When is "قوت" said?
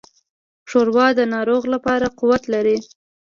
2.19-2.43